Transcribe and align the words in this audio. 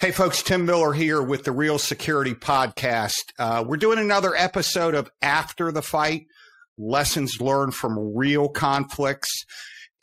Hey, 0.00 0.10
folks, 0.10 0.42
Tim 0.42 0.66
Miller 0.66 0.92
here 0.92 1.22
with 1.22 1.44
the 1.44 1.52
Real 1.52 1.78
Security 1.78 2.34
Podcast. 2.34 3.32
Uh, 3.38 3.64
we're 3.64 3.76
doing 3.76 4.00
another 4.00 4.34
episode 4.34 4.92
of 4.92 5.08
After 5.22 5.70
the 5.70 5.82
Fight 5.82 6.26
Lessons 6.76 7.40
Learned 7.40 7.76
from 7.76 8.12
Real 8.16 8.48
Conflicts. 8.48 9.44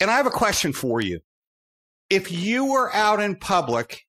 And 0.00 0.10
I 0.10 0.16
have 0.16 0.26
a 0.26 0.30
question 0.30 0.72
for 0.72 1.02
you. 1.02 1.20
If 2.08 2.32
you 2.32 2.72
were 2.72 2.92
out 2.94 3.20
in 3.20 3.36
public 3.36 4.06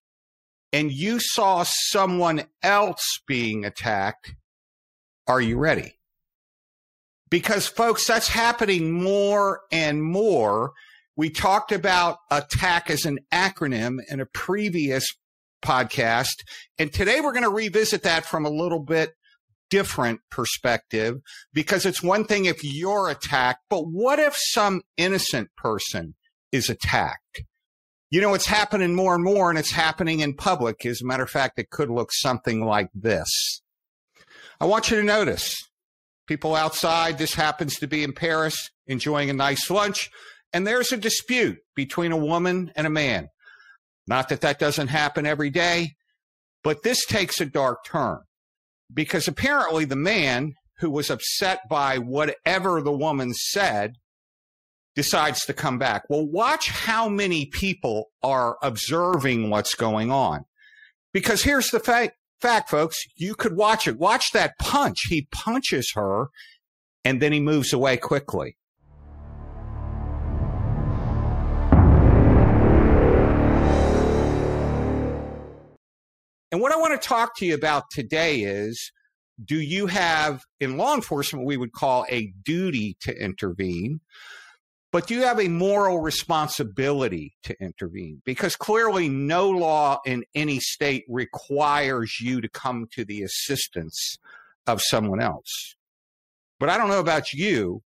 and 0.72 0.90
you 0.90 1.20
saw 1.20 1.64
someone 1.64 2.46
else 2.64 3.20
being 3.28 3.66
attacked, 3.66 4.34
are 5.28 5.42
you 5.42 5.58
ready? 5.58 6.00
Because, 7.30 7.68
folks, 7.68 8.08
that's 8.08 8.30
happening 8.30 8.90
more 8.90 9.62
and 9.70 10.02
more. 10.02 10.72
We 11.18 11.30
talked 11.30 11.74
about 11.74 12.20
attack 12.32 12.90
as 12.90 13.04
an 13.04 13.20
acronym 13.34 13.98
in 14.10 14.22
a 14.22 14.26
previous 14.26 15.06
podcast. 15.64 16.44
And 16.78 16.94
today 16.94 17.22
we're 17.22 17.34
going 17.34 17.44
to 17.44 17.50
revisit 17.50 18.04
that 18.04 18.26
from 18.26 18.46
a 18.46 18.50
little 18.50 18.80
bit 18.80 19.14
different 19.70 20.20
perspective 20.30 21.16
because 21.54 21.86
it's 21.86 22.04
one 22.04 22.26
thing 22.26 22.46
if 22.46 22.64
you're 22.64 23.10
attacked, 23.10 23.62
but 23.70 23.82
what 23.82 24.20
if 24.20 24.36
some 24.38 24.82
innocent 24.98 25.50
person 25.58 26.16
is 26.52 26.70
attacked? 26.70 27.44
You 28.12 28.22
know, 28.22 28.36
it's 28.36 28.46
happening 28.46 28.94
more 28.94 29.16
and 29.16 29.24
more 29.24 29.50
and 29.50 29.58
it's 29.58 29.72
happening 29.72 30.20
in 30.20 30.36
public. 30.36 30.86
As 30.86 31.02
a 31.02 31.06
matter 31.06 31.24
of 31.24 31.30
fact, 31.30 31.58
it 31.58 31.72
could 31.72 31.90
look 31.90 32.12
something 32.14 32.64
like 32.64 32.90
this. 32.94 33.62
I 34.62 34.66
want 34.66 34.92
you 34.92 34.98
to 34.98 35.04
notice 35.04 35.56
people 36.28 36.54
outside. 36.54 37.18
This 37.18 37.34
happens 37.34 37.78
to 37.78 37.88
be 37.88 38.04
in 38.04 38.14
Paris 38.14 38.70
enjoying 38.86 39.32
a 39.32 39.34
nice 39.34 39.72
lunch 39.72 40.12
and 40.54 40.68
there's 40.68 40.92
a 40.92 40.98
dispute 40.98 41.58
between 41.76 42.12
a 42.12 42.18
woman 42.18 42.72
and 42.76 42.86
a 42.86 42.92
man. 42.92 43.30
Not 44.08 44.30
that 44.30 44.42
that 44.42 44.60
doesn't 44.60 44.90
happen 44.90 45.26
every 45.26 45.50
day, 45.50 45.96
but 46.64 46.84
this 46.84 47.06
takes 47.06 47.40
a 47.40 47.46
dark 47.46 47.86
turn 47.86 48.20
because 48.94 49.28
apparently 49.28 49.86
the 49.86 49.96
man 49.96 50.54
who 50.80 50.90
was 50.90 51.10
upset 51.10 51.62
by 51.70 51.98
whatever 51.98 52.82
the 52.82 52.92
woman 52.92 53.34
said 53.34 53.94
decides 54.96 55.46
to 55.46 55.54
come 55.54 55.78
back. 55.78 56.04
Well, 56.10 56.28
watch 56.28 56.70
how 56.70 57.10
many 57.10 57.46
people 57.46 58.10
are 58.22 58.58
observing 58.62 59.50
what's 59.50 59.76
going 59.76 60.12
on. 60.12 60.46
Because 61.14 61.44
here's 61.44 61.70
the 61.70 61.80
fact, 61.80 62.18
fact, 62.42 62.70
folks, 62.70 62.98
you 63.16 63.36
could 63.36 63.56
watch 63.56 63.88
it. 63.88 63.98
Watch 63.98 64.32
that 64.32 64.58
punch. 64.60 65.06
He 65.10 65.28
punches 65.32 65.92
her 65.96 66.28
and 67.06 67.22
then 67.22 67.32
he 67.32 67.40
moves 67.40 67.74
away 67.74 67.98
quickly. 67.98 68.58
And 76.54 76.62
what 76.62 76.72
I 76.72 76.76
want 76.76 77.02
to 77.02 77.08
talk 77.08 77.36
to 77.38 77.48
you 77.48 77.56
about 77.56 77.86
today 77.90 78.42
is 78.42 78.92
do 79.44 79.60
you 79.60 79.88
have, 79.88 80.44
in 80.60 80.78
law 80.78 80.94
enforcement, 80.94 81.48
we 81.48 81.58
would 81.58 81.72
call 81.72 82.06
a 82.12 82.32
duty 82.46 82.96
to 83.02 83.12
intervene, 83.20 84.02
but 84.92 85.08
do 85.08 85.16
you 85.16 85.24
have 85.24 85.40
a 85.40 85.48
moral 85.48 86.00
responsibility 86.00 87.34
to 87.42 87.56
intervene? 87.60 88.22
Because 88.24 88.56
clearly, 88.56 89.10
no 89.10 89.50
law 89.50 90.00
in 90.06 90.26
any 90.36 90.60
state 90.60 91.06
requires 91.10 92.20
you 92.22 92.40
to 92.40 92.48
come 92.48 92.86
to 92.92 93.04
the 93.04 93.24
assistance 93.24 94.20
of 94.68 94.80
someone 94.80 95.20
else. 95.20 95.76
But 96.60 96.70
I 96.70 96.78
don't 96.78 96.90
know 96.90 97.00
about 97.00 97.34
you, 97.34 97.82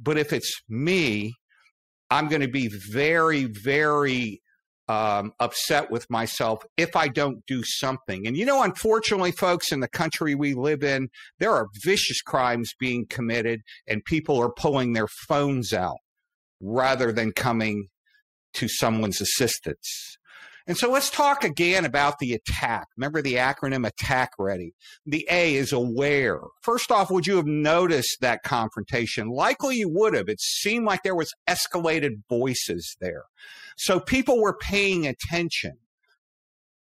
but 0.00 0.18
if 0.18 0.32
it's 0.32 0.62
me, 0.68 1.34
I'm 2.10 2.28
going 2.28 2.42
to 2.42 2.48
be 2.48 2.70
very, 2.92 3.46
very 3.46 4.40
um, 4.88 5.32
upset 5.40 5.90
with 5.90 6.08
myself 6.10 6.64
if 6.76 6.96
I 6.96 7.08
don't 7.08 7.44
do 7.46 7.62
something. 7.64 8.26
And 8.26 8.36
you 8.36 8.44
know, 8.44 8.62
unfortunately, 8.62 9.32
folks, 9.32 9.72
in 9.72 9.80
the 9.80 9.88
country 9.88 10.34
we 10.34 10.54
live 10.54 10.82
in, 10.82 11.08
there 11.38 11.52
are 11.52 11.68
vicious 11.84 12.20
crimes 12.20 12.72
being 12.78 13.06
committed, 13.08 13.60
and 13.86 14.04
people 14.04 14.38
are 14.38 14.52
pulling 14.52 14.92
their 14.92 15.08
phones 15.28 15.72
out 15.72 15.98
rather 16.60 17.12
than 17.12 17.32
coming 17.32 17.88
to 18.54 18.68
someone's 18.68 19.20
assistance. 19.20 20.16
And 20.66 20.78
so 20.78 20.90
let's 20.90 21.10
talk 21.10 21.44
again 21.44 21.84
about 21.84 22.18
the 22.18 22.32
attack. 22.32 22.86
Remember 22.96 23.20
the 23.20 23.34
acronym 23.34 23.86
attack 23.86 24.30
ready. 24.38 24.72
The 25.04 25.26
A 25.30 25.56
is 25.56 25.72
aware. 25.72 26.40
First 26.62 26.90
off, 26.90 27.10
would 27.10 27.26
you 27.26 27.36
have 27.36 27.46
noticed 27.46 28.16
that 28.22 28.42
confrontation? 28.42 29.28
Likely 29.28 29.76
you 29.76 29.90
would 29.90 30.14
have. 30.14 30.28
It 30.28 30.40
seemed 30.40 30.86
like 30.86 31.02
there 31.02 31.14
was 31.14 31.34
escalated 31.46 32.22
voices 32.30 32.96
there. 32.98 33.24
So 33.76 34.00
people 34.00 34.40
were 34.40 34.56
paying 34.56 35.06
attention. 35.06 35.72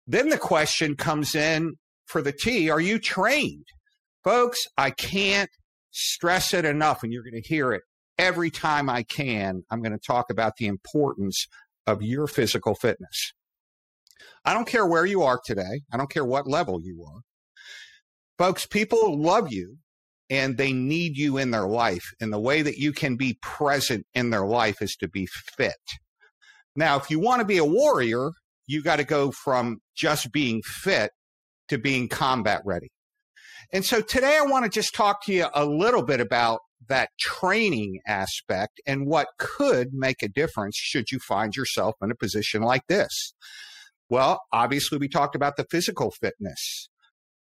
Then 0.07 0.29
the 0.29 0.39
question 0.39 0.97
comes 0.97 1.35
in 1.35 1.75
for 2.07 2.23
the 2.23 2.33
T, 2.33 2.69
are 2.71 2.81
you 2.81 2.99
trained? 2.99 3.67
Folks, 4.25 4.67
I 4.77 4.91
can't 4.91 5.51
stress 5.91 6.55
it 6.55 6.65
enough 6.65 7.03
and 7.03 7.13
you're 7.13 7.23
going 7.23 7.41
to 7.41 7.49
hear 7.49 7.73
it 7.73 7.83
every 8.19 8.51
time 8.51 8.89
I 8.89 9.03
can. 9.03 9.63
I'm 9.71 9.83
going 9.83 9.93
to 9.93 9.99
talk 9.99 10.31
about 10.31 10.57
the 10.59 10.67
importance 10.67 11.47
of 11.87 12.03
your 12.03 12.27
physical 12.27 12.75
fitness. 12.75 13.33
I 14.45 14.55
don't 14.55 14.67
care 14.67 14.87
where 14.87 15.07
you 15.07 15.23
are 15.23 15.41
today. 15.45 15.83
I 15.93 15.97
don't 15.97 16.11
care 16.11 16.25
what 16.25 16.47
level 16.47 16.81
you 16.83 17.05
are. 17.09 17.21
Folks, 18.39 18.67
people 18.67 19.21
love 19.21 19.53
you 19.53 19.79
and 20.31 20.57
they 20.57 20.73
need 20.73 21.17
you 21.17 21.37
in 21.39 21.51
their 21.51 21.67
life. 21.67 22.13
And 22.21 22.33
the 22.33 22.41
way 22.41 22.63
that 22.63 22.79
you 22.79 22.93
can 22.93 23.17
be 23.17 23.39
present 23.43 24.07
in 24.15 24.31
their 24.31 24.47
life 24.47 24.81
is 24.81 24.97
to 24.97 25.09
be 25.09 25.27
fit. 25.27 25.75
Now, 26.75 26.97
if 26.97 27.11
you 27.11 27.21
want 27.21 27.41
to 27.41 27.47
be 27.47 27.59
a 27.59 27.65
warrior, 27.65 28.31
you 28.67 28.83
got 28.83 28.97
to 28.97 29.05
go 29.05 29.31
from 29.31 29.79
just 29.95 30.33
being 30.33 30.63
fit 30.65 31.11
to 31.69 31.79
being 31.79 32.09
combat 32.09 32.63
ready. 32.65 32.89
And 33.73 33.85
so 33.85 34.01
today 34.01 34.39
I 34.39 34.47
want 34.47 34.65
to 34.65 34.71
just 34.71 34.95
talk 34.95 35.25
to 35.25 35.33
you 35.33 35.47
a 35.55 35.65
little 35.65 36.03
bit 36.03 36.21
about 36.21 36.61
that 36.89 37.11
training 37.21 38.01
aspect 38.07 38.81
and 38.87 39.07
what 39.07 39.29
could 39.39 39.89
make 39.93 40.23
a 40.23 40.29
difference 40.29 40.77
should 40.77 41.11
you 41.11 41.19
find 41.19 41.55
yourself 41.55 41.95
in 42.03 42.11
a 42.11 42.17
position 42.17 42.63
like 42.63 42.83
this. 42.89 43.35
Well, 44.09 44.41
obviously, 44.53 44.99
we 44.99 45.09
talked 45.09 45.35
about 45.35 45.57
the 45.57 45.67
physical 45.71 46.11
fitness. 46.11 46.89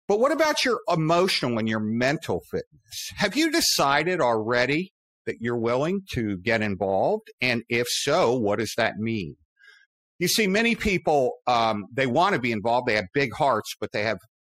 But 0.07 0.19
what 0.19 0.31
about 0.31 0.65
your 0.65 0.79
emotional 0.89 1.57
and 1.57 1.69
your 1.69 1.79
mental 1.79 2.41
fitness? 2.51 3.11
Have 3.15 3.35
you 3.35 3.49
decided 3.49 4.19
already 4.19 4.91
that 5.25 5.37
you're 5.39 5.57
willing 5.57 6.01
to 6.13 6.37
get 6.37 6.61
involved? 6.61 7.27
And 7.41 7.63
if 7.69 7.87
so, 7.87 8.35
what 8.37 8.59
does 8.59 8.73
that 8.77 8.97
mean? 8.97 9.35
You 10.19 10.27
see, 10.27 10.47
many 10.47 10.75
people, 10.75 11.33
um, 11.47 11.85
they 11.91 12.05
want 12.05 12.35
to 12.35 12.41
be 12.41 12.51
involved. 12.51 12.87
They 12.87 12.95
have 12.95 13.07
big 13.13 13.33
hearts, 13.33 13.73
but 13.79 13.91
they 13.91 14.03
have 14.03 14.17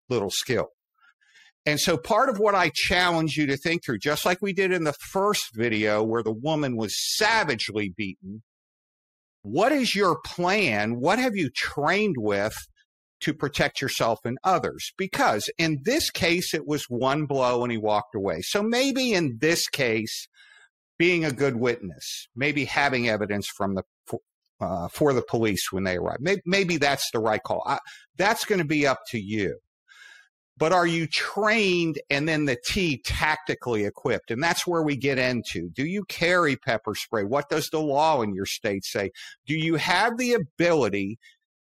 little 0.09 0.29
skill. 0.29 0.67
And 1.65 1.79
so 1.79 1.97
part 1.97 2.29
of 2.29 2.39
what 2.39 2.55
I 2.55 2.71
challenge 2.73 3.37
you 3.37 3.47
to 3.47 3.55
think 3.55 3.85
through, 3.85 3.99
just 3.99 4.25
like 4.25 4.41
we 4.41 4.51
did 4.51 4.73
in 4.73 4.83
the 4.83 4.95
first 5.11 5.55
video 5.55 6.03
where 6.03 6.23
the 6.23 6.33
woman 6.33 6.75
was 6.75 6.93
savagely 7.15 7.93
beaten, 7.95 8.43
what 9.43 9.71
is 9.71 9.95
your 9.95 10.19
plan? 10.25 10.99
What 10.99 11.19
have 11.19 11.35
you 11.35 11.49
trained 11.55 12.15
with 12.17 12.53
to 13.21 13.33
protect 13.33 13.81
yourself 13.81 14.19
and 14.25 14.37
others? 14.43 14.91
Because 14.97 15.49
in 15.57 15.79
this 15.83 16.09
case, 16.09 16.53
it 16.53 16.67
was 16.67 16.85
one 16.89 17.25
blow 17.25 17.63
and 17.63 17.71
he 17.71 17.77
walked 17.77 18.15
away. 18.15 18.41
So 18.41 18.61
maybe 18.61 19.13
in 19.13 19.37
this 19.39 19.67
case, 19.69 20.27
being 20.97 21.25
a 21.25 21.31
good 21.31 21.55
witness, 21.55 22.27
maybe 22.35 22.65
having 22.65 23.09
evidence 23.09 23.47
from 23.47 23.75
the 23.75 23.83
uh, 24.61 24.87
for 24.87 25.11
the 25.13 25.21
police 25.21 25.71
when 25.71 25.83
they 25.83 25.97
arrive. 25.97 26.19
Maybe, 26.21 26.41
maybe 26.45 26.77
that's 26.77 27.11
the 27.11 27.19
right 27.19 27.41
call. 27.41 27.63
I, 27.65 27.79
that's 28.17 28.45
going 28.45 28.59
to 28.59 28.65
be 28.65 28.87
up 28.87 28.99
to 29.09 29.19
you 29.19 29.59
but 30.57 30.71
are 30.71 30.85
you 30.85 31.07
trained 31.07 31.99
and 32.09 32.27
then 32.27 32.45
the 32.45 32.57
T 32.65 33.01
tactically 33.03 33.85
equipped? 33.85 34.29
And 34.29 34.41
that's 34.41 34.67
where 34.67 34.83
we 34.83 34.95
get 34.95 35.17
into. 35.17 35.69
Do 35.69 35.85
you 35.85 36.03
carry 36.05 36.55
pepper 36.55 36.93
spray? 36.95 37.23
What 37.23 37.49
does 37.49 37.69
the 37.69 37.81
law 37.81 38.21
in 38.21 38.33
your 38.33 38.45
state 38.45 38.85
say? 38.85 39.11
Do 39.47 39.55
you 39.55 39.75
have 39.75 40.17
the 40.17 40.33
ability 40.33 41.17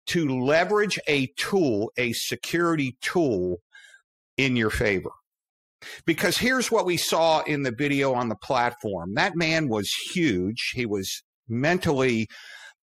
to 0.08 0.28
leverage 0.28 0.98
a 1.06 1.28
tool, 1.36 1.92
a 1.96 2.12
security 2.12 2.96
tool 3.00 3.60
in 4.36 4.56
your 4.56 4.70
favor? 4.70 5.12
Because 6.06 6.38
here's 6.38 6.70
what 6.70 6.86
we 6.86 6.96
saw 6.96 7.42
in 7.42 7.62
the 7.62 7.74
video 7.76 8.14
on 8.14 8.28
the 8.28 8.36
platform. 8.36 9.14
That 9.14 9.36
man 9.36 9.68
was 9.68 9.88
huge. 10.12 10.72
He 10.74 10.86
was 10.86 11.22
mentally 11.48 12.28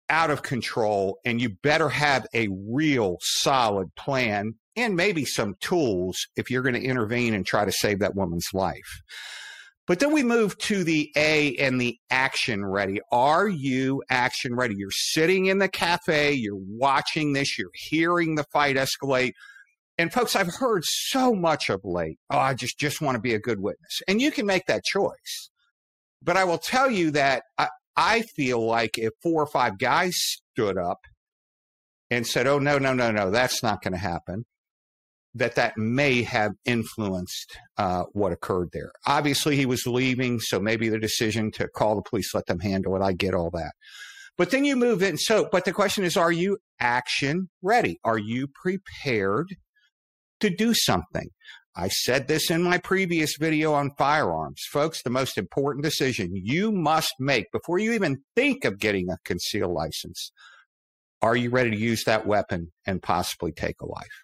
out 0.09 0.29
of 0.29 0.41
control 0.41 1.19
and 1.25 1.41
you 1.41 1.49
better 1.49 1.89
have 1.89 2.25
a 2.33 2.47
real 2.69 3.17
solid 3.21 3.93
plan 3.95 4.53
and 4.75 4.95
maybe 4.95 5.25
some 5.25 5.55
tools 5.59 6.17
if 6.35 6.49
you're 6.49 6.61
going 6.61 6.75
to 6.75 6.81
intervene 6.81 7.33
and 7.33 7.45
try 7.45 7.65
to 7.65 7.71
save 7.71 7.99
that 7.99 8.15
woman's 8.15 8.47
life. 8.53 9.01
But 9.87 9.99
then 9.99 10.11
we 10.11 10.21
move 10.21 10.57
to 10.59 10.83
the 10.83 11.11
A 11.15 11.55
and 11.55 11.79
the 11.79 11.97
action 12.09 12.65
ready. 12.65 12.99
Are 13.11 13.47
you 13.47 14.03
action 14.09 14.53
ready? 14.53 14.75
You're 14.77 14.91
sitting 14.91 15.45
in 15.45 15.59
the 15.59 15.69
cafe, 15.69 16.33
you're 16.33 16.59
watching 16.59 17.31
this, 17.33 17.57
you're 17.57 17.71
hearing 17.73 18.35
the 18.35 18.43
fight 18.51 18.75
escalate. 18.75 19.31
And 19.97 20.13
folks, 20.13 20.35
I've 20.35 20.55
heard 20.55 20.83
so 20.85 21.33
much 21.33 21.69
of 21.69 21.81
late. 21.83 22.19
Oh, 22.29 22.37
I 22.37 22.53
just, 22.53 22.77
just 22.77 23.01
want 23.01 23.15
to 23.15 23.21
be 23.21 23.33
a 23.33 23.39
good 23.39 23.59
witness. 23.59 24.01
And 24.07 24.21
you 24.21 24.31
can 24.31 24.45
make 24.45 24.65
that 24.67 24.83
choice. 24.83 25.49
But 26.21 26.37
I 26.37 26.43
will 26.43 26.59
tell 26.59 26.89
you 26.89 27.11
that 27.11 27.43
I, 27.57 27.69
I 27.95 28.21
feel 28.35 28.63
like 28.65 28.97
if 28.97 29.13
four 29.23 29.41
or 29.41 29.47
five 29.47 29.79
guys 29.79 30.15
stood 30.15 30.77
up 30.77 30.99
and 32.09 32.25
said, 32.25 32.47
"Oh 32.47 32.59
no, 32.59 32.77
no, 32.77 32.93
no, 32.93 33.11
no, 33.11 33.31
that's 33.31 33.61
not 33.63 33.81
going 33.81 33.93
to 33.93 33.99
happen." 33.99 34.45
That 35.33 35.55
that 35.55 35.77
may 35.77 36.23
have 36.23 36.53
influenced 36.65 37.57
uh, 37.77 38.03
what 38.13 38.31
occurred 38.31 38.69
there. 38.73 38.91
Obviously, 39.05 39.55
he 39.55 39.67
was 39.67 39.85
leaving, 39.85 40.39
so 40.39 40.59
maybe 40.59 40.89
the 40.89 40.99
decision 40.99 41.51
to 41.51 41.67
call 41.67 41.95
the 41.95 42.01
police, 42.01 42.33
let 42.33 42.47
them 42.47 42.59
handle 42.59 42.95
it. 42.95 43.03
I 43.03 43.13
get 43.13 43.35
all 43.35 43.51
that, 43.51 43.73
but 44.37 44.49
then 44.49 44.65
you 44.65 44.75
move 44.75 45.03
in. 45.03 45.17
So, 45.17 45.47
but 45.51 45.65
the 45.65 45.73
question 45.73 46.03
is, 46.03 46.17
are 46.17 46.31
you 46.31 46.57
action 46.79 47.49
ready? 47.61 47.99
Are 48.03 48.17
you 48.17 48.47
prepared 48.47 49.55
to 50.39 50.49
do 50.49 50.73
something? 50.73 51.29
I 51.75 51.89
said 51.89 52.27
this 52.27 52.49
in 52.49 52.63
my 52.63 52.79
previous 52.79 53.37
video 53.39 53.73
on 53.73 53.91
firearms. 53.97 54.63
Folks, 54.71 55.03
the 55.03 55.11
most 55.11 55.37
important 55.37 55.83
decision 55.83 56.31
you 56.33 56.71
must 56.71 57.13
make 57.19 57.51
before 57.51 57.77
you 57.77 57.91
even 57.93 58.23
think 58.35 58.65
of 58.65 58.79
getting 58.79 59.09
a 59.09 59.17
concealed 59.23 59.73
license 59.73 60.31
are 61.21 61.35
you 61.35 61.49
ready 61.49 61.71
to 61.71 61.77
use 61.77 62.03
that 62.03 62.27
weapon 62.27 62.71
and 62.85 63.01
possibly 63.01 63.51
take 63.51 63.81
a 63.81 63.85
life? 63.85 64.23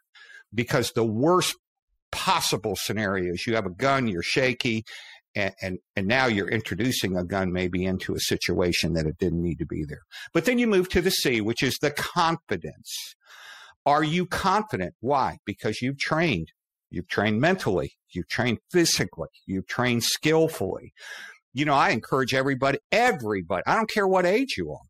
Because 0.53 0.91
the 0.91 1.03
worst 1.03 1.55
possible 2.11 2.75
scenario 2.75 3.33
is 3.33 3.47
you 3.47 3.55
have 3.55 3.65
a 3.65 3.71
gun, 3.71 4.07
you're 4.07 4.21
shaky, 4.21 4.83
and, 5.35 5.53
and, 5.61 5.77
and 5.95 6.07
now 6.07 6.27
you're 6.27 6.49
introducing 6.49 7.17
a 7.17 7.23
gun 7.23 7.51
maybe 7.51 7.85
into 7.85 8.13
a 8.13 8.19
situation 8.19 8.93
that 8.93 9.07
it 9.07 9.17
didn't 9.17 9.41
need 9.41 9.57
to 9.57 9.65
be 9.65 9.83
there. 9.83 10.03
But 10.33 10.45
then 10.45 10.59
you 10.59 10.67
move 10.67 10.89
to 10.89 11.01
the 11.01 11.09
C, 11.09 11.41
which 11.41 11.63
is 11.63 11.77
the 11.81 11.91
confidence. 11.91 13.15
Are 13.85 14.03
you 14.03 14.25
confident? 14.25 14.93
Why? 15.01 15.37
Because 15.45 15.81
you've 15.81 15.99
trained. 15.99 16.49
You've 16.89 17.07
trained 17.07 17.41
mentally. 17.41 17.93
You've 18.13 18.27
trained 18.27 18.59
physically. 18.71 19.29
You've 19.45 19.67
trained 19.67 20.03
skillfully. 20.03 20.93
You 21.53 21.65
know, 21.65 21.73
I 21.73 21.89
encourage 21.89 22.33
everybody, 22.33 22.79
everybody, 22.91 23.63
I 23.67 23.75
don't 23.75 23.89
care 23.89 24.07
what 24.07 24.25
age 24.25 24.55
you 24.57 24.71
are, 24.71 24.87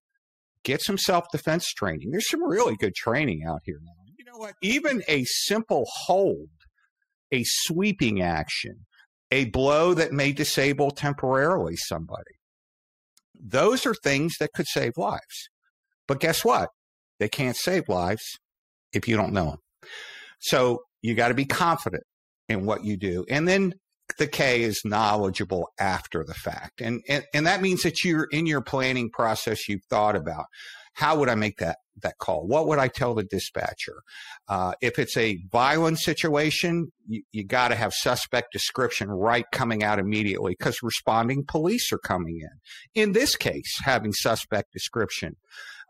get 0.64 0.82
some 0.82 0.98
self 0.98 1.26
defense 1.32 1.66
training. 1.74 2.12
There's 2.12 2.30
some 2.30 2.44
really 2.44 2.76
good 2.76 2.96
training 2.96 3.44
out 3.48 3.62
here 3.64 3.80
now. 3.84 3.92
You 4.18 4.26
know 4.26 4.38
what? 4.38 4.56
Even 4.62 5.04
a 5.08 5.24
simple 5.26 5.86
hold, 6.06 6.50
a 7.32 7.44
sweeping 7.46 8.22
action, 8.22 8.86
a 9.32 9.46
blow 9.46 9.94
that 9.94 10.14
may 10.14 10.32
disable 10.32 10.92
temporarily 10.92 11.76
somebody, 11.76 12.36
those 13.34 13.86
are 13.86 13.96
things 13.96 14.36
that 14.40 14.54
could 14.54 14.68
save 14.68 14.94
lives. 14.96 15.50
But 16.08 16.20
guess 16.20 16.46
what? 16.46 16.70
They 17.20 17.30
can't 17.30 17.58
save 17.58 17.90
lives 17.90 18.24
if 18.94 19.08
you 19.08 19.16
don't 19.16 19.34
know 19.34 19.46
them. 19.46 19.60
So 20.40 20.84
you 21.02 21.16
got 21.16 21.30
to 21.30 21.34
be 21.34 21.46
confident 21.46 22.04
in 22.50 22.66
what 22.66 22.84
you 22.84 22.98
do. 22.98 23.26
And 23.30 23.48
then 23.48 23.74
the 24.18 24.28
K 24.28 24.64
is 24.64 24.82
knowledgeable 24.86 25.70
after 25.80 26.24
the 26.24 26.34
fact. 26.34 26.82
And, 26.82 27.02
and, 27.08 27.24
and 27.34 27.48
that 27.48 27.62
means 27.62 27.84
that 27.84 28.04
you're 28.04 28.28
in 28.32 28.46
your 28.46 28.62
planning 28.62 29.10
process, 29.10 29.68
you've 29.68 29.86
thought 29.90 30.16
about 30.16 30.46
how 30.94 31.18
would 31.18 31.30
I 31.30 31.36
make 31.36 31.58
that, 31.58 31.78
that 32.04 32.20
call? 32.20 32.46
What 32.46 32.68
would 32.68 32.78
I 32.78 32.88
tell 32.88 33.16
the 33.16 33.24
dispatcher? 33.24 34.04
Uh, 34.48 34.74
if 34.82 35.00
it's 35.00 35.18
a 35.18 35.40
violent 35.52 36.00
situation, 36.00 36.92
you, 37.08 37.24
you 37.32 37.44
got 37.44 37.70
to 37.70 37.76
have 37.76 37.94
suspect 37.94 38.52
description 38.52 39.10
right 39.10 39.46
coming 39.52 39.84
out 39.84 39.98
immediately 39.98 40.56
because 40.58 40.84
responding 40.84 41.46
police 41.48 41.92
are 41.92 41.98
coming 41.98 42.42
in. 42.42 43.02
In 43.02 43.14
this 43.14 43.36
case, 43.36 43.74
having 43.84 44.14
suspect 44.14 44.72
description 44.72 45.36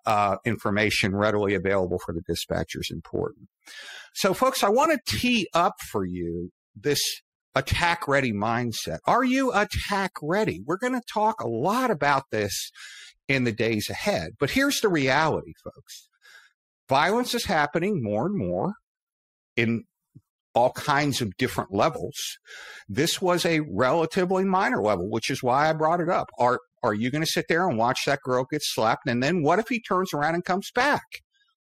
uh, 0.05 0.38
information 0.45 1.15
readily 1.15 1.55
available 1.55 2.00
for 2.05 2.13
the 2.13 2.21
dispatcher 2.27 2.79
is 2.79 2.91
important. 2.91 3.47
So, 4.13 4.33
folks, 4.33 4.63
I 4.63 4.69
want 4.69 4.91
to 4.91 5.17
tee 5.17 5.47
up 5.53 5.73
for 5.91 6.05
you 6.05 6.51
this 6.75 7.01
attack 7.55 8.07
ready 8.07 8.33
mindset. 8.33 9.00
Are 9.05 9.23
you 9.23 9.51
attack 9.53 10.11
ready? 10.21 10.61
We're 10.65 10.77
going 10.77 10.94
to 10.94 11.13
talk 11.13 11.41
a 11.41 11.47
lot 11.47 11.91
about 11.91 12.23
this 12.31 12.71
in 13.27 13.44
the 13.44 13.51
days 13.51 13.89
ahead. 13.89 14.31
But 14.39 14.51
here's 14.51 14.81
the 14.81 14.89
reality, 14.89 15.53
folks 15.63 16.07
violence 16.89 17.33
is 17.33 17.45
happening 17.45 18.03
more 18.03 18.25
and 18.25 18.38
more 18.38 18.73
in 19.55 19.83
all 20.53 20.71
kinds 20.73 21.21
of 21.21 21.35
different 21.38 21.73
levels. 21.73 22.15
This 22.88 23.21
was 23.21 23.45
a 23.45 23.61
relatively 23.61 24.44
minor 24.44 24.81
level, 24.81 25.09
which 25.09 25.31
is 25.31 25.41
why 25.41 25.69
I 25.69 25.73
brought 25.73 26.01
it 26.01 26.09
up. 26.09 26.29
Are 26.38 26.59
are 26.83 26.94
you 26.94 27.09
going 27.09 27.24
to 27.24 27.31
sit 27.31 27.45
there 27.47 27.68
and 27.68 27.77
watch 27.77 28.06
that 28.06 28.21
girl 28.24 28.45
get 28.50 28.62
slapped? 28.62 29.07
And 29.07 29.24
then 29.24 29.41
what 29.41 29.59
if 29.59 29.69
he 29.69 29.81
turns 29.81 30.13
around 30.13 30.35
and 30.35 30.44
comes 30.44 30.69
back? 30.75 31.06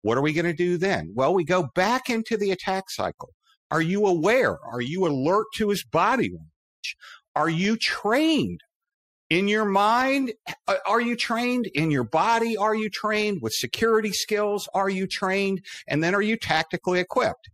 What 0.02 0.18
are 0.18 0.22
we 0.22 0.34
going 0.34 0.46
to 0.46 0.54
do 0.54 0.78
then? 0.78 1.12
Well, 1.16 1.34
we 1.34 1.44
go 1.44 1.70
back 1.74 2.10
into 2.10 2.38
the 2.38 2.52
attack 2.52 2.90
cycle. 2.90 3.34
Are 3.72 3.82
you 3.82 4.06
aware? 4.06 4.60
Are 4.64 4.82
you 4.82 5.08
alert 5.08 5.48
to 5.56 5.70
his 5.70 5.84
body 5.84 6.30
language? 6.30 6.98
Are 7.36 7.50
you 7.50 7.76
trained 7.76 8.60
in 9.30 9.48
your 9.48 9.66
mind? 9.66 10.34
Are 10.86 11.02
you 11.02 11.16
trained 11.16 11.68
in 11.74 11.90
your 11.90 12.04
body? 12.04 12.56
Are 12.56 12.76
you 12.76 12.90
trained 12.90 13.42
with 13.42 13.54
security 13.54 14.12
skills? 14.12 14.70
Are 14.74 14.90
you 14.90 15.08
trained? 15.08 15.66
And 15.88 16.04
then 16.04 16.14
are 16.14 16.22
you 16.22 16.38
tactically 16.38 17.00
equipped? 17.00 17.50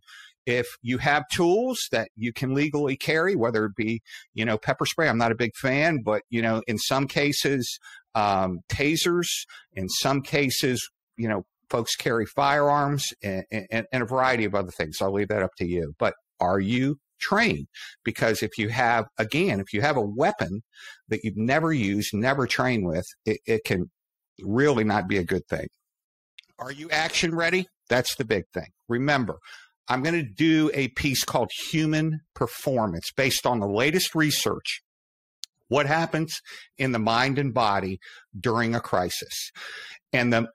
If 0.46 0.66
you 0.82 0.98
have 0.98 1.24
tools 1.32 1.78
that 1.92 2.08
you 2.16 2.32
can 2.32 2.54
legally 2.54 2.96
carry, 2.96 3.36
whether 3.36 3.64
it 3.64 3.76
be, 3.76 4.00
you 4.34 4.44
know, 4.44 4.58
pepper 4.58 4.86
spray, 4.86 5.08
I'm 5.08 5.18
not 5.18 5.32
a 5.32 5.36
big 5.36 5.52
fan, 5.54 6.00
but, 6.04 6.22
you 6.30 6.42
know, 6.42 6.62
in 6.66 6.78
some 6.78 7.06
cases, 7.06 7.78
um, 8.14 8.58
tasers, 8.68 9.28
in 9.72 9.88
some 9.88 10.20
cases, 10.22 10.88
you 11.16 11.28
know, 11.28 11.44
folks 11.70 11.96
carry 11.96 12.26
firearms 12.26 13.04
and, 13.22 13.44
and, 13.50 13.86
and 13.92 14.02
a 14.02 14.06
variety 14.06 14.44
of 14.44 14.54
other 14.54 14.70
things. 14.70 14.98
I'll 15.00 15.12
leave 15.12 15.28
that 15.28 15.42
up 15.42 15.52
to 15.58 15.66
you. 15.66 15.94
But 15.98 16.14
are 16.40 16.60
you 16.60 16.96
trained? 17.20 17.66
Because 18.04 18.42
if 18.42 18.50
you 18.58 18.68
have, 18.68 19.06
again, 19.16 19.60
if 19.60 19.72
you 19.72 19.80
have 19.80 19.96
a 19.96 20.02
weapon 20.02 20.62
that 21.08 21.20
you've 21.22 21.36
never 21.36 21.72
used, 21.72 22.10
never 22.12 22.46
trained 22.46 22.86
with, 22.86 23.06
it, 23.24 23.38
it 23.46 23.62
can 23.64 23.90
really 24.42 24.84
not 24.84 25.08
be 25.08 25.18
a 25.18 25.24
good 25.24 25.46
thing. 25.48 25.68
Are 26.58 26.72
you 26.72 26.90
action 26.90 27.34
ready? 27.34 27.66
That's 27.88 28.16
the 28.16 28.24
big 28.24 28.44
thing. 28.52 28.68
Remember, 28.88 29.38
I'm 29.88 30.02
going 30.02 30.14
to 30.14 30.22
do 30.22 30.70
a 30.74 30.88
piece 30.88 31.24
called 31.24 31.50
Human 31.70 32.20
Performance 32.34 33.10
based 33.16 33.46
on 33.46 33.60
the 33.60 33.68
latest 33.68 34.14
research 34.14 34.82
what 35.72 35.86
happens 35.86 36.42
in 36.76 36.92
the 36.92 36.98
mind 36.98 37.38
and 37.38 37.54
body 37.54 37.98
during 38.38 38.74
a 38.74 38.80
crisis. 38.80 39.50
And 40.12 40.30
the, 40.30 40.46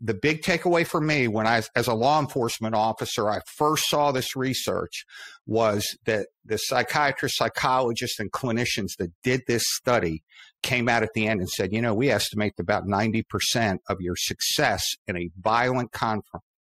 the 0.00 0.12
big 0.12 0.42
takeaway 0.42 0.86
for 0.86 1.00
me 1.00 1.26
when 1.26 1.46
I, 1.46 1.62
as 1.74 1.86
a 1.86 1.94
law 1.94 2.20
enforcement 2.20 2.74
officer, 2.74 3.30
I 3.30 3.40
first 3.56 3.88
saw 3.88 4.12
this 4.12 4.36
research 4.36 5.06
was 5.46 5.96
that 6.04 6.26
the 6.44 6.58
psychiatrists, 6.58 7.38
psychologists, 7.38 8.20
and 8.20 8.30
clinicians 8.30 8.90
that 8.98 9.12
did 9.22 9.40
this 9.48 9.64
study 9.66 10.22
came 10.62 10.90
out 10.90 11.02
at 11.02 11.14
the 11.14 11.26
end 11.26 11.40
and 11.40 11.48
said, 11.48 11.72
you 11.72 11.80
know, 11.80 11.94
we 11.94 12.10
estimate 12.10 12.52
about 12.58 12.84
90% 12.84 13.78
of 13.88 14.02
your 14.02 14.16
success 14.16 14.84
in 15.06 15.16
a 15.16 15.30
violent 15.40 15.92
conf- 15.92 16.24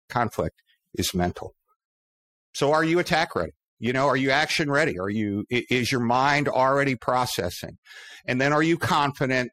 conflict 0.08 0.62
is 0.94 1.14
mental. 1.14 1.54
So 2.54 2.72
are 2.72 2.84
you 2.84 3.00
attack 3.00 3.36
ready? 3.36 3.54
You 3.80 3.94
know, 3.94 4.08
are 4.08 4.18
you 4.18 4.32
action 4.32 4.70
ready? 4.70 5.00
Are 5.00 5.10
you, 5.10 5.46
is 5.50 5.92
your 5.92 6.02
mind 6.02 6.50
already 6.50 6.96
processing? 6.96 7.78
And 8.26 8.42
then 8.42 8.52
are 8.52 8.64
you 8.64 8.78
confident 8.78 9.52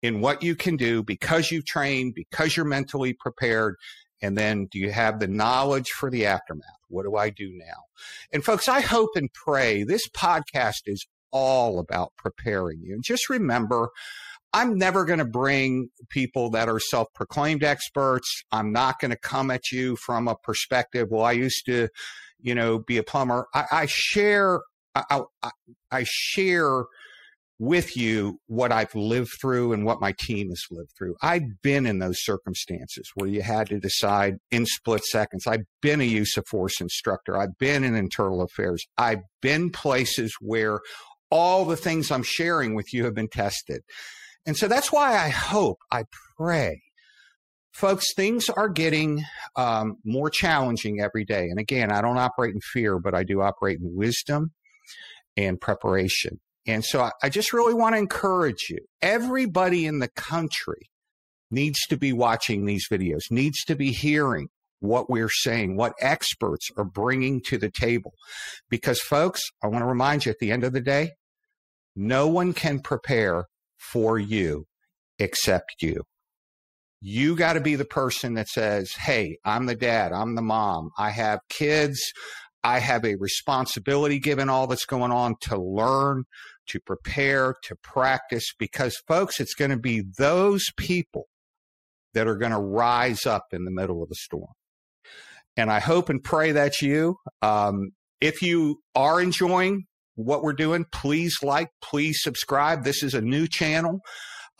in 0.00 0.20
what 0.20 0.42
you 0.42 0.54
can 0.54 0.76
do 0.76 1.02
because 1.02 1.50
you've 1.50 1.66
trained, 1.66 2.14
because 2.14 2.56
you're 2.56 2.66
mentally 2.66 3.14
prepared? 3.14 3.74
And 4.22 4.36
then 4.36 4.68
do 4.70 4.78
you 4.78 4.92
have 4.92 5.18
the 5.18 5.28
knowledge 5.28 5.88
for 5.88 6.10
the 6.10 6.26
aftermath? 6.26 6.66
What 6.88 7.04
do 7.04 7.16
I 7.16 7.30
do 7.30 7.50
now? 7.52 7.82
And 8.32 8.44
folks, 8.44 8.68
I 8.68 8.80
hope 8.80 9.10
and 9.16 9.28
pray 9.32 9.82
this 9.82 10.08
podcast 10.08 10.82
is 10.86 11.06
all 11.32 11.78
about 11.78 12.12
preparing 12.16 12.80
you. 12.80 12.94
And 12.94 13.02
just 13.04 13.28
remember, 13.28 13.90
I'm 14.52 14.78
never 14.78 15.04
going 15.04 15.18
to 15.18 15.24
bring 15.24 15.90
people 16.08 16.50
that 16.50 16.68
are 16.68 16.80
self 16.80 17.08
proclaimed 17.14 17.62
experts. 17.62 18.42
I'm 18.50 18.72
not 18.72 18.98
going 18.98 19.10
to 19.10 19.18
come 19.18 19.50
at 19.50 19.70
you 19.70 19.96
from 19.96 20.26
a 20.26 20.36
perspective, 20.36 21.08
well, 21.10 21.24
I 21.24 21.32
used 21.32 21.66
to, 21.66 21.88
you 22.40 22.54
know, 22.54 22.78
be 22.78 22.98
a 22.98 23.02
plumber. 23.02 23.46
I, 23.54 23.64
I 23.72 23.86
share, 23.86 24.60
I, 24.94 25.22
I, 25.42 25.50
I 25.90 26.04
share 26.06 26.84
with 27.60 27.96
you 27.96 28.38
what 28.46 28.70
I've 28.70 28.94
lived 28.94 29.30
through 29.40 29.72
and 29.72 29.84
what 29.84 30.00
my 30.00 30.14
team 30.20 30.48
has 30.50 30.62
lived 30.70 30.90
through. 30.96 31.16
I've 31.22 31.60
been 31.62 31.86
in 31.86 31.98
those 31.98 32.22
circumstances 32.22 33.10
where 33.16 33.28
you 33.28 33.42
had 33.42 33.68
to 33.70 33.80
decide 33.80 34.36
in 34.50 34.64
split 34.64 35.04
seconds. 35.04 35.46
I've 35.46 35.64
been 35.82 36.00
a 36.00 36.04
use 36.04 36.36
of 36.36 36.46
force 36.46 36.80
instructor. 36.80 37.36
I've 37.36 37.58
been 37.58 37.82
in 37.82 37.96
internal 37.96 38.42
affairs. 38.42 38.86
I've 38.96 39.22
been 39.42 39.70
places 39.70 40.36
where 40.40 40.78
all 41.30 41.64
the 41.64 41.76
things 41.76 42.10
I'm 42.10 42.22
sharing 42.22 42.74
with 42.74 42.94
you 42.94 43.04
have 43.04 43.14
been 43.14 43.28
tested. 43.28 43.82
And 44.46 44.56
so 44.56 44.68
that's 44.68 44.92
why 44.92 45.16
I 45.16 45.28
hope, 45.28 45.78
I 45.90 46.04
pray 46.36 46.80
folks, 47.78 48.12
things 48.14 48.48
are 48.48 48.68
getting 48.68 49.22
um, 49.56 49.96
more 50.04 50.28
challenging 50.28 51.00
every 51.00 51.24
day. 51.24 51.44
And 51.44 51.58
again, 51.58 51.92
I 51.92 52.00
don't 52.00 52.18
operate 52.18 52.54
in 52.54 52.60
fear, 52.60 52.98
but 52.98 53.14
I 53.14 53.22
do 53.22 53.40
operate 53.40 53.78
in 53.80 53.94
wisdom 53.94 54.52
and 55.36 55.60
preparation. 55.60 56.40
And 56.66 56.84
so 56.84 57.00
I, 57.00 57.12
I 57.22 57.28
just 57.28 57.52
really 57.52 57.74
want 57.74 57.94
to 57.94 57.98
encourage 57.98 58.66
you. 58.68 58.78
Everybody 59.00 59.86
in 59.86 60.00
the 60.00 60.08
country 60.08 60.90
needs 61.50 61.78
to 61.88 61.96
be 61.96 62.12
watching 62.12 62.66
these 62.66 62.88
videos, 62.90 63.30
needs 63.30 63.64
to 63.64 63.74
be 63.74 63.92
hearing 63.92 64.48
what 64.80 65.08
we're 65.08 65.30
saying, 65.30 65.76
what 65.76 65.94
experts 66.00 66.68
are 66.76 66.84
bringing 66.84 67.40
to 67.46 67.58
the 67.58 67.70
table. 67.70 68.12
Because, 68.68 69.00
folks, 69.00 69.40
I 69.62 69.68
want 69.68 69.82
to 69.82 69.86
remind 69.86 70.26
you 70.26 70.30
at 70.30 70.38
the 70.40 70.52
end 70.52 70.64
of 70.64 70.72
the 70.72 70.80
day, 70.80 71.12
no 71.96 72.26
one 72.28 72.52
can 72.52 72.80
prepare 72.80 73.44
for 73.76 74.18
you 74.18 74.66
except 75.18 75.76
you. 75.80 76.04
You 77.00 77.36
got 77.36 77.52
to 77.54 77.60
be 77.60 77.76
the 77.76 77.84
person 77.84 78.34
that 78.34 78.48
says, 78.48 78.92
Hey, 78.92 79.38
I'm 79.44 79.66
the 79.66 79.76
dad. 79.76 80.12
I'm 80.12 80.34
the 80.34 80.42
mom. 80.42 80.90
I 80.98 81.10
have 81.10 81.40
kids. 81.48 82.00
I 82.64 82.80
have 82.80 83.04
a 83.04 83.14
responsibility 83.16 84.18
given 84.18 84.48
all 84.48 84.66
that's 84.66 84.84
going 84.84 85.12
on 85.12 85.36
to 85.42 85.56
learn, 85.56 86.24
to 86.68 86.80
prepare, 86.80 87.54
to 87.62 87.76
practice, 87.76 88.52
because 88.58 88.96
folks, 89.06 89.38
it's 89.38 89.54
going 89.54 89.70
to 89.70 89.78
be 89.78 90.02
those 90.18 90.66
people 90.76 91.26
that 92.14 92.26
are 92.26 92.36
going 92.36 92.52
to 92.52 92.58
rise 92.58 93.26
up 93.26 93.44
in 93.52 93.64
the 93.64 93.70
middle 93.70 94.02
of 94.02 94.08
the 94.08 94.16
storm. 94.16 94.52
And 95.56 95.70
I 95.70 95.78
hope 95.78 96.08
and 96.08 96.22
pray 96.22 96.52
that's 96.52 96.82
you. 96.82 97.16
Um, 97.42 97.90
if 98.20 98.42
you 98.42 98.80
are 98.94 99.20
enjoying 99.20 99.84
what 100.16 100.42
we're 100.42 100.52
doing, 100.52 100.84
please 100.92 101.38
like, 101.42 101.68
please 101.80 102.20
subscribe. 102.22 102.84
This 102.84 103.02
is 103.02 103.14
a 103.14 103.20
new 103.20 103.46
channel. 103.46 104.00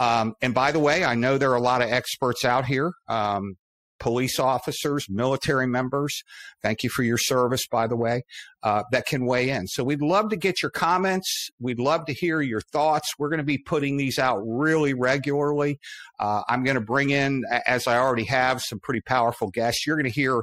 Um, 0.01 0.35
and 0.41 0.55
by 0.55 0.73
the 0.73 0.79
way, 0.79 1.05
I 1.05 1.15
know 1.15 1.39
there 1.39 1.51
are 1.51 1.57
a 1.57 1.61
lot 1.61 1.83
of 1.83 1.91
experts 1.91 2.45
out 2.45 2.65
here. 2.65 2.93
Um, 3.09 3.57
police 3.99 4.39
officers, 4.39 5.07
military 5.09 5.67
members. 5.67 6.23
Thank 6.63 6.83
you 6.83 6.91
for 6.91 7.03
your 7.03 7.19
service, 7.19 7.67
by 7.67 7.87
the 7.87 7.97
way, 7.97 8.23
uh, 8.63 8.85
that 8.93 9.07
can 9.07 9.27
weigh 9.27 9.51
in. 9.51 9.67
So 9.67 9.85
we'd 9.85 10.03
love 10.03 10.31
to 10.31 10.37
get 10.37 10.63
your 10.63 10.71
comments. 10.71 11.49
We'd 11.61 11.81
love 11.81 12.07
to 12.07 12.13
hear 12.13 12.41
your 12.41 12.61
thoughts. 12.61 13.09
We're 13.19 13.29
going 13.29 13.39
to 13.39 13.45
be 13.45 13.59
putting 13.59 13.97
these 13.97 14.19
out 14.19 14.41
really 14.45 14.95
regularly. 14.95 15.79
Uh, 16.19 16.43
I'm 16.49 16.65
going 16.65 16.77
to 16.77 16.81
bring 16.81 17.11
in, 17.11 17.45
as 17.67 17.87
I 17.87 17.99
already 17.99 18.25
have, 18.25 18.63
some 18.63 18.81
pretty 18.81 19.01
powerful 19.01 19.51
guests. 19.51 19.87
You're 19.87 19.97
going 19.97 20.05
to 20.05 20.11
hear 20.11 20.43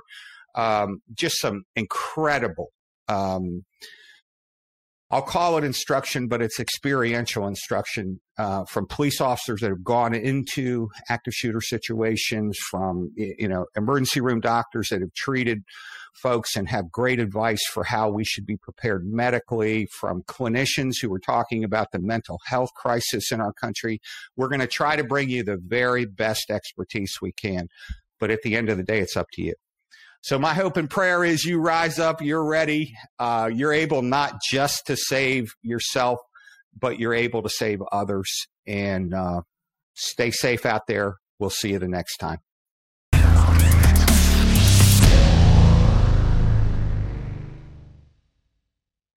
um, 0.56 1.02
just 1.14 1.40
some 1.40 1.64
incredible. 1.76 2.72
I'll 5.12 5.22
call 5.22 5.58
it 5.58 5.64
instruction, 5.64 6.28
but 6.28 6.42
it's 6.42 6.60
experiential 6.60 7.48
instruction 7.48 8.20
uh, 8.40 8.66
from 8.66 8.88
police 8.88 9.22
officers 9.22 9.62
that 9.62 9.70
have 9.70 9.84
gone 9.84 10.16
into 10.16 10.90
active 11.10 11.34
shooter 11.34 11.62
situations, 11.62 12.58
from 12.58 13.12
you 13.16 13.48
know 13.48 13.68
emergency 13.76 14.20
room 14.20 14.40
doctors 14.40 14.90
that 14.90 15.02
have 15.02 15.14
treated 15.14 15.64
folks 16.16 16.56
and 16.56 16.68
have 16.70 16.92
great 16.92 17.20
advice 17.20 17.64
for 17.68 17.84
how 17.84 18.10
we 18.10 18.24
should 18.24 18.48
be 18.48 18.58
prepared 18.58 19.06
medically, 19.06 19.88
from 19.92 20.24
clinicians 20.24 20.96
who 21.00 21.14
are 21.14 21.20
talking 21.20 21.64
about 21.64 21.92
the 21.92 22.00
mental 22.00 22.40
health 22.46 22.74
crisis 22.76 23.32
in 23.32 23.40
our 23.40 23.54
country. 23.54 24.00
We're 24.36 24.50
going 24.50 24.62
to 24.62 24.68
try 24.68 24.96
to 24.96 25.04
bring 25.04 25.30
you 25.30 25.44
the 25.44 25.58
very 25.58 26.06
best 26.06 26.50
expertise 26.50 27.20
we 27.22 27.32
can, 27.32 27.68
but 28.20 28.32
at 28.32 28.42
the 28.42 28.56
end 28.56 28.70
of 28.70 28.78
the 28.78 28.84
day, 28.84 29.02
it's 29.02 29.16
up 29.16 29.28
to 29.34 29.44
you. 29.44 29.54
So 30.26 30.40
my 30.40 30.56
hope 30.56 30.76
and 30.76 30.90
prayer 30.90 31.24
is 31.24 31.44
you 31.44 31.60
rise 31.60 32.00
up, 32.00 32.20
you're 32.20 32.44
ready, 32.44 32.96
uh, 33.20 33.48
you're 33.54 33.72
able 33.72 34.02
not 34.02 34.42
just 34.50 34.88
to 34.88 34.98
save 34.98 35.54
yourself, 35.62 36.18
but 36.82 37.00
you're 37.00 37.14
able 37.14 37.44
to 37.44 37.50
save 37.50 37.80
others. 37.92 38.48
And 38.66 39.14
uh, 39.14 39.42
stay 39.94 40.32
safe 40.32 40.66
out 40.66 40.88
there. 40.88 41.18
We'll 41.38 41.52
see 41.52 41.74
you 41.74 41.78
the 41.78 41.88
next 41.88 42.18
time. 42.18 42.40